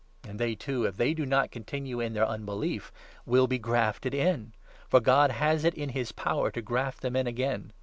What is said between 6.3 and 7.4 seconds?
to graft them in